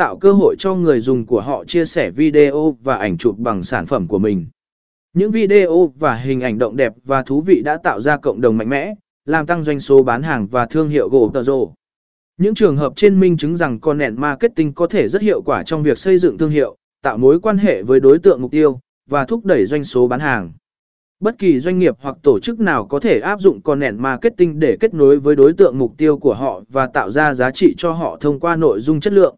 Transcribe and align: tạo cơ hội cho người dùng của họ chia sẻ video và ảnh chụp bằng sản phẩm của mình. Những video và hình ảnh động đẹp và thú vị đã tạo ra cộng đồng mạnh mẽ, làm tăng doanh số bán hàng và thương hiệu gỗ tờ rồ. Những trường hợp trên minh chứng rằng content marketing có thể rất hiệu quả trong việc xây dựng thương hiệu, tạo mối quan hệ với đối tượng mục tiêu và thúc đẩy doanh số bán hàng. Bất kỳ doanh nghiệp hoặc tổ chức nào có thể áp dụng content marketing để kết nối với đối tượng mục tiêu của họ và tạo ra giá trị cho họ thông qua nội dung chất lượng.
tạo 0.00 0.16
cơ 0.16 0.32
hội 0.32 0.56
cho 0.58 0.74
người 0.74 1.00
dùng 1.00 1.26
của 1.26 1.40
họ 1.40 1.64
chia 1.64 1.84
sẻ 1.84 2.10
video 2.10 2.76
và 2.82 2.96
ảnh 2.96 3.18
chụp 3.18 3.38
bằng 3.38 3.62
sản 3.62 3.86
phẩm 3.86 4.06
của 4.06 4.18
mình. 4.18 4.46
Những 5.12 5.30
video 5.30 5.92
và 5.98 6.14
hình 6.14 6.40
ảnh 6.40 6.58
động 6.58 6.76
đẹp 6.76 6.92
và 7.04 7.22
thú 7.22 7.40
vị 7.40 7.62
đã 7.62 7.76
tạo 7.76 8.00
ra 8.00 8.16
cộng 8.16 8.40
đồng 8.40 8.56
mạnh 8.56 8.68
mẽ, 8.68 8.94
làm 9.24 9.46
tăng 9.46 9.64
doanh 9.64 9.80
số 9.80 10.02
bán 10.02 10.22
hàng 10.22 10.46
và 10.46 10.66
thương 10.66 10.88
hiệu 10.88 11.08
gỗ 11.08 11.30
tờ 11.34 11.42
rồ. 11.42 11.70
Những 12.38 12.54
trường 12.54 12.76
hợp 12.76 12.92
trên 12.96 13.20
minh 13.20 13.36
chứng 13.36 13.56
rằng 13.56 13.80
content 13.80 14.18
marketing 14.18 14.72
có 14.72 14.86
thể 14.86 15.08
rất 15.08 15.22
hiệu 15.22 15.42
quả 15.42 15.62
trong 15.62 15.82
việc 15.82 15.98
xây 15.98 16.18
dựng 16.18 16.38
thương 16.38 16.50
hiệu, 16.50 16.76
tạo 17.02 17.18
mối 17.18 17.40
quan 17.40 17.58
hệ 17.58 17.82
với 17.82 18.00
đối 18.00 18.18
tượng 18.18 18.42
mục 18.42 18.50
tiêu 18.50 18.80
và 19.10 19.24
thúc 19.24 19.44
đẩy 19.44 19.64
doanh 19.64 19.84
số 19.84 20.08
bán 20.08 20.20
hàng. 20.20 20.52
Bất 21.20 21.38
kỳ 21.38 21.58
doanh 21.58 21.78
nghiệp 21.78 21.94
hoặc 22.00 22.16
tổ 22.22 22.38
chức 22.40 22.60
nào 22.60 22.86
có 22.86 23.00
thể 23.00 23.20
áp 23.20 23.40
dụng 23.40 23.60
content 23.62 23.98
marketing 23.98 24.60
để 24.60 24.76
kết 24.80 24.94
nối 24.94 25.18
với 25.18 25.36
đối 25.36 25.52
tượng 25.52 25.78
mục 25.78 25.94
tiêu 25.98 26.18
của 26.18 26.34
họ 26.34 26.62
và 26.68 26.86
tạo 26.86 27.10
ra 27.10 27.34
giá 27.34 27.50
trị 27.50 27.74
cho 27.78 27.92
họ 27.92 28.18
thông 28.20 28.40
qua 28.40 28.56
nội 28.56 28.80
dung 28.80 29.00
chất 29.00 29.12
lượng. 29.12 29.36